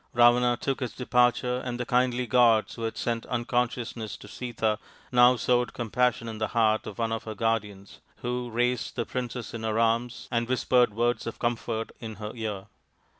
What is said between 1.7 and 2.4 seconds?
the kindly